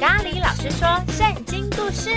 [0.00, 2.10] 咖喱老师说圣经故事。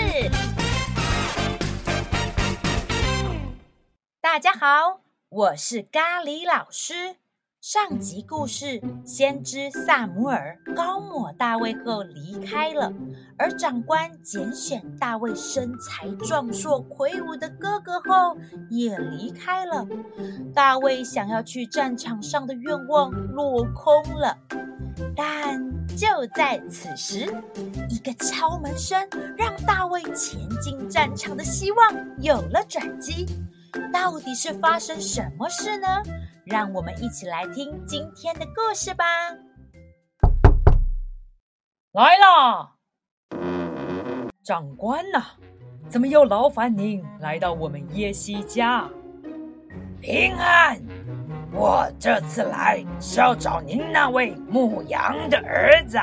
[4.20, 7.16] 大家好，我是咖喱老师。
[7.60, 12.92] 上集故事，先知撒母尔高抹大卫后离开了，
[13.36, 18.36] 而长官拣选大卫身材壮硕、魁梧的哥哥后
[18.70, 19.84] 也离开了。
[20.54, 24.38] 大卫想要去战场上的愿望落空了。
[25.16, 27.26] 但就在此时，
[27.88, 33.26] 一个敲门声让大卫前进战场的希望有了转机。
[33.92, 35.86] 到底是发生什么事呢？
[36.44, 39.04] 让我们一起来听今天的故事吧。
[41.92, 42.72] 来啦，
[44.42, 45.22] 长官呐，
[45.88, 48.88] 怎么又劳烦您来到我们耶西家？
[50.00, 50.80] 平安，
[51.52, 55.98] 我这次来是要找您那位牧羊的儿子。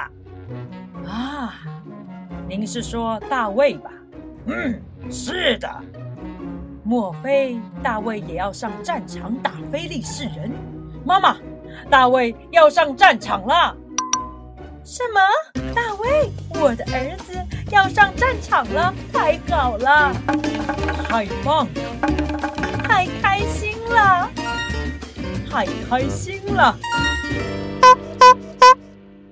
[1.08, 1.56] 啊，
[2.48, 3.90] 您是说大卫吧？
[4.46, 5.70] 嗯，是的。
[6.84, 10.52] 莫非大卫也要上战场打非利士人？
[11.04, 11.38] 妈妈，
[11.90, 13.76] 大卫要上战场了！
[14.84, 15.20] 什么？
[15.76, 17.34] 大卫，我的儿子
[17.72, 18.94] 要上战场了！
[19.14, 20.12] 太好了！
[21.08, 21.70] 太棒了！
[22.84, 24.30] 太开心了！
[25.50, 26.78] 太开心了！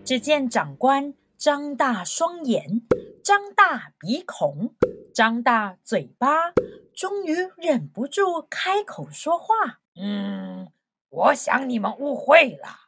[0.03, 2.81] 只见长官张大双眼，
[3.23, 4.73] 张大鼻孔，
[5.13, 6.53] 张大嘴巴。
[6.95, 10.71] 终于忍不住开口说话：“嗯，
[11.09, 12.79] 我想你们误会了。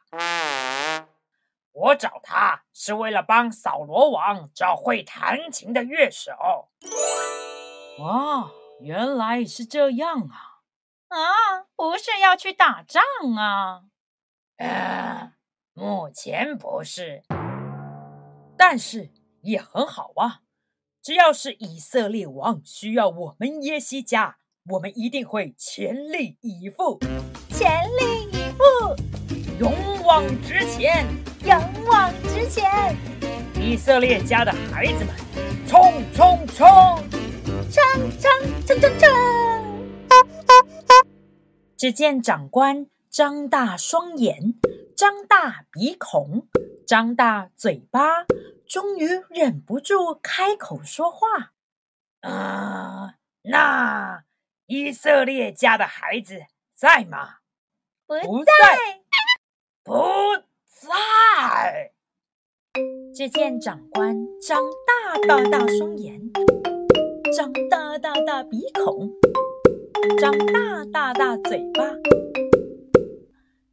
[1.70, 6.32] 我找他是为了帮扫罗王找会弹琴的乐手。”
[8.02, 10.49] 哦，原来是这样啊！
[11.10, 13.02] 啊，不是要去打仗
[13.36, 13.82] 啊？
[14.58, 15.32] 呃，
[15.74, 17.24] 目前不是，
[18.56, 19.10] 但是
[19.42, 20.42] 也很好啊。
[21.02, 24.36] 只要是以色列王需要我们耶西家，
[24.70, 27.00] 我们一定会全力以赴，
[27.48, 28.62] 全力以赴，
[29.58, 29.72] 勇
[30.04, 31.04] 往直前，
[31.44, 32.94] 勇往直前。
[33.60, 35.16] 以色列家的孩子们，
[35.66, 36.68] 冲冲冲，
[37.68, 37.82] 冲
[38.20, 38.30] 冲
[38.64, 39.49] 冲冲冲！
[41.80, 44.52] 只见长官张大双眼，
[44.94, 46.46] 张大鼻孔，
[46.86, 48.26] 张大嘴巴。
[48.68, 51.54] 终于忍不住开口说话
[52.20, 53.14] ：“啊，
[53.44, 54.24] 那
[54.66, 56.42] 以色列家的孩子
[56.74, 57.36] 在吗？
[58.06, 58.14] 不
[58.44, 59.00] 在，
[59.82, 59.94] 不
[60.66, 61.92] 在。”
[63.16, 64.14] 只见长官
[64.46, 66.20] 张大大大双眼，
[67.34, 69.10] 张大大大鼻孔，
[70.18, 71.84] 张大大大嘴巴。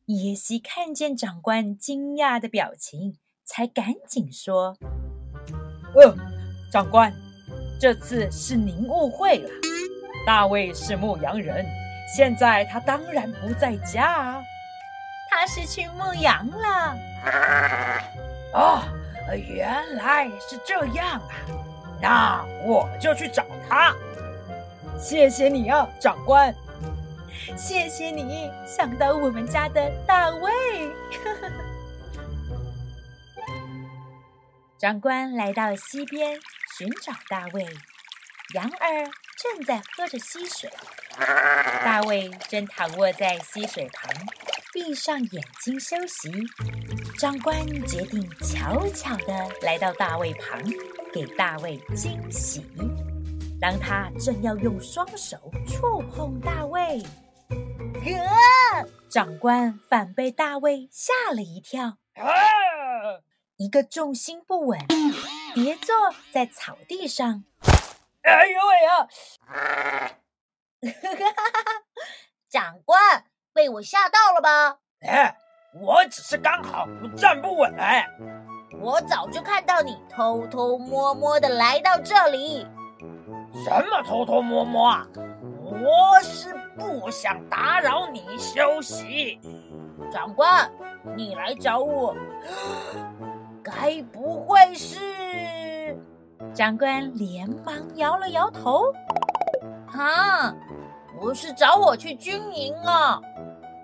[0.07, 3.17] 耶西看见长官惊讶的表情。
[3.49, 4.75] 才赶紧说
[5.95, 6.13] ：“呃，
[6.69, 7.13] 长官，
[7.79, 9.49] 这次是您误会了。
[10.25, 11.65] 大卫是牧羊人，
[12.13, 14.43] 现在他当然不在家啊。
[15.29, 16.97] 他是去牧羊了。
[18.53, 18.83] 哦，
[19.33, 21.31] 原来是这样啊！
[22.01, 23.95] 那我就去找他。
[25.00, 26.53] 谢谢你啊，长官。
[27.56, 30.52] 谢谢你想到我们家的大卫。
[34.78, 36.40] ”长官来到溪边
[36.78, 37.66] 寻找大卫，
[38.53, 40.69] 羊儿正在喝着溪水，
[41.84, 44.14] 大卫正躺卧在溪水旁，
[44.74, 46.31] 闭上眼睛休息。
[47.18, 50.62] 长官决定悄悄地来到大卫旁，
[51.12, 52.64] 给大卫惊喜。
[53.59, 57.01] 当他正要用双手触碰大卫，
[58.06, 61.97] 呃，长官反被大卫吓了一跳。
[63.57, 64.79] 一个重心不稳，
[65.56, 65.96] 跌坐
[66.31, 67.44] 在草地上。
[68.22, 69.07] 哎呦喂啊！
[72.50, 74.78] 长官被我吓到了吧？
[75.01, 75.35] 哎，
[75.81, 78.06] 我只是刚好站不稳哎。
[78.79, 82.67] 我早就看到你偷偷摸摸的来到这里。
[83.53, 85.08] 什么偷偷摸摸啊？
[85.64, 89.40] 我是不想打扰你休息。
[90.11, 90.70] 长官，
[91.16, 92.16] 你来找我。
[93.64, 95.97] 该不会是？
[96.53, 98.84] 长官连忙摇了摇头。
[99.88, 100.53] 啊，
[101.20, 103.20] 不是找我去军营啊！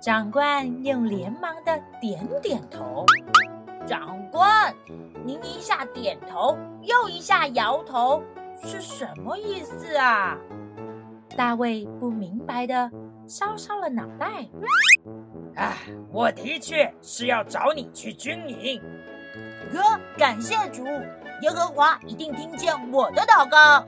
[0.01, 3.06] 长官又连忙的点点头。
[3.86, 4.74] 长官，
[5.25, 8.21] 您一下点头，又一下摇头，
[8.63, 10.38] 是什么意思啊？
[11.36, 12.89] 大卫不明白的
[13.27, 14.48] 搔搔了脑袋。
[15.56, 15.75] 哎，
[16.12, 18.81] 我的确是要找你去军营。
[19.71, 19.80] 哥，
[20.18, 20.86] 感谢主，
[21.42, 23.86] 耶和华一定听见我的祷告。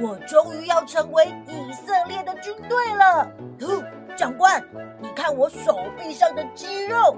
[0.00, 3.30] 我终于要成为以色列的军队了。
[3.60, 3.84] 哦，
[4.16, 4.62] 长官，
[5.00, 7.16] 你看我手臂上的肌肉。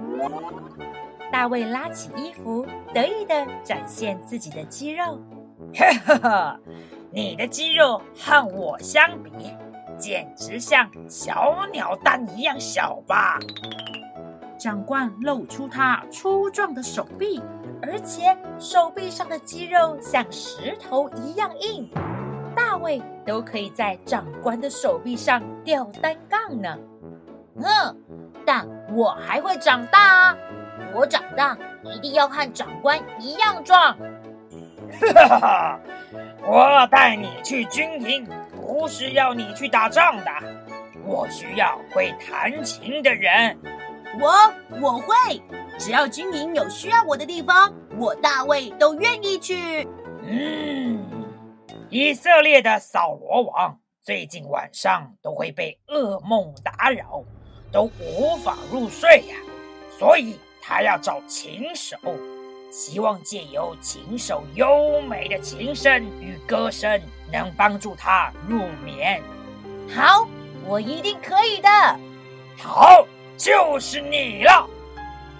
[1.31, 5.20] 大卫拉起衣服，得意的展现自己的肌肉。
[5.74, 6.60] 哈哈，
[7.10, 9.30] 你的肌肉和我相比，
[9.98, 13.38] 简直像小鸟蛋一样小吧？
[14.58, 17.42] 长官露出他粗壮的手臂，
[17.82, 21.90] 而且手臂上的肌肉像石头一样硬。
[22.54, 26.78] 大卫都可以在长官的手臂上吊单杠呢。
[27.56, 27.96] 嗯，
[28.46, 30.36] 但我还会长大啊！
[30.94, 33.96] 我长大一定要和长官一样壮。
[35.00, 35.81] 哈哈，
[36.43, 40.31] 我带你去军营，不是要你去打仗的。
[41.05, 43.59] 我需要会弹琴的人。
[44.21, 45.43] 我我会，
[45.79, 49.89] 只要军营有需要我的地方，我大卫都愿意去。
[50.25, 51.03] 嗯，
[51.89, 57.25] 以色列的扫罗王最近晚上都会被噩梦打扰，
[57.73, 59.37] 都无法入睡呀，
[59.99, 61.97] 所以他要找琴手。
[62.72, 66.98] 希望借由琴手优美的琴声与歌声，
[67.30, 69.22] 能帮助他入眠。
[69.94, 70.26] 好，
[70.64, 71.69] 我一定可以的。
[72.56, 74.66] 好，就是你了。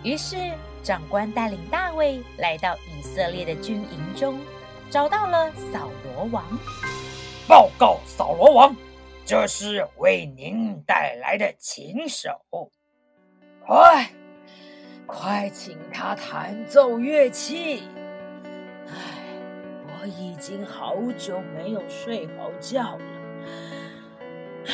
[0.03, 0.37] 于是
[0.83, 4.39] 长官带领大卫来到以色列的军营中，
[4.91, 6.45] 找到了扫罗王。
[7.49, 8.77] 报告扫罗王，
[9.25, 12.31] 这是为您带来的琴手。
[13.67, 14.13] 哎。
[15.07, 17.83] 快请他弹奏乐器！
[18.89, 18.95] 唉，
[19.87, 23.05] 我已经好久没有睡好觉了，
[24.67, 24.73] 唉，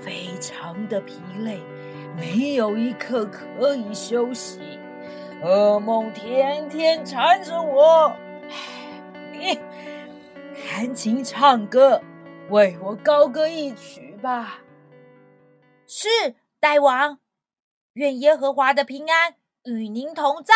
[0.00, 1.60] 非常的疲累，
[2.16, 4.60] 没有一刻可以休息，
[5.42, 8.14] 噩梦天天缠着我。
[9.32, 9.58] 你
[10.68, 12.00] 弹琴唱歌，
[12.50, 14.60] 为我高歌一曲吧。
[15.86, 16.08] 是，
[16.60, 17.18] 大王，
[17.94, 19.34] 愿耶和华的平安。
[19.64, 20.52] 与您同在。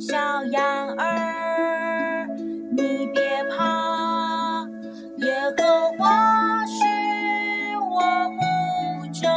[0.00, 2.26] 小羊儿，
[2.74, 4.66] 你别怕，
[5.18, 6.82] 耶和华是
[7.90, 9.28] 我牧者，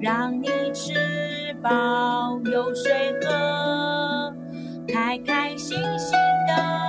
[0.00, 4.34] 让你吃饱有水喝，
[4.88, 6.18] 开开心心
[6.48, 6.80] 的。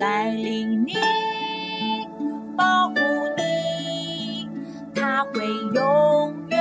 [0.00, 0.94] 带领你，
[2.56, 2.94] 保护
[3.36, 4.48] 你，
[4.94, 6.58] 他会永远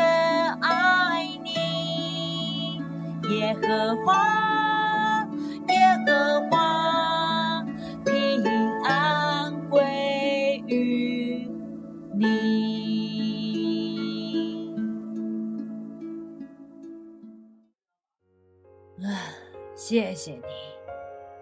[0.60, 2.82] 爱你。
[3.30, 5.26] 耶和华，
[5.70, 5.76] 耶
[6.06, 7.64] 和华，
[8.04, 8.44] 平
[8.84, 11.50] 安归于
[12.14, 12.28] 你。
[19.02, 19.08] 啊，
[19.78, 20.69] 谢谢你。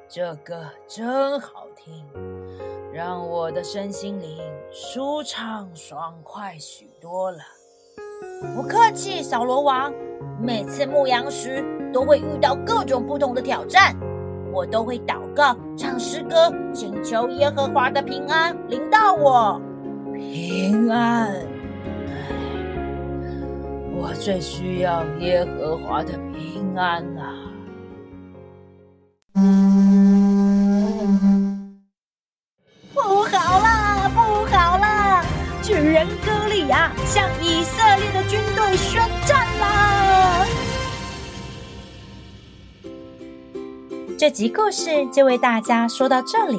[0.09, 2.01] 这歌真好听，
[2.93, 4.37] 让我的身心灵
[4.71, 7.39] 舒畅爽快许多了。
[8.55, 9.93] 不客气，扫罗王。
[10.41, 11.61] 每次牧羊时
[11.91, 13.93] 都会遇到各种不同的挑战，
[14.53, 19.61] 我都会祷告、唱诗歌，请求耶和华的平安临到我。
[20.13, 21.35] 平安，
[23.93, 27.03] 我最需要耶和华的平安
[35.67, 36.89] 巨人哥利亚。
[37.05, 40.45] 向以色列的军队宣战啦！
[44.17, 46.57] 这集故事就为大家说到这里。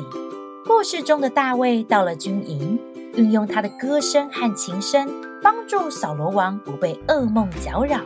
[0.66, 2.78] 故事中的大卫到了军营，
[3.14, 5.08] 运用他的歌声和琴声，
[5.42, 8.02] 帮助扫罗王不被噩梦搅扰。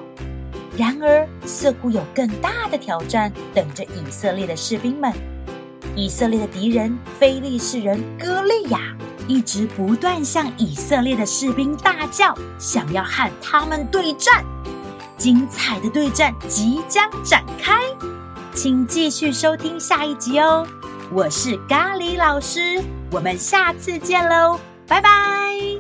[0.78, 5.12] 然而，似乎有更大的挑战等着以色列的士兵们。
[5.97, 8.97] 以色列的敌人非利士人歌利亚。
[9.29, 14.45] 一直不断向以色列的士兵大叫，想要和他们对战。
[15.17, 17.73] 精彩的对战即将展开，
[18.55, 20.67] 请继续收听下一集哦。
[21.12, 25.72] 我是咖喱老师，我们下次见喽，拜拜。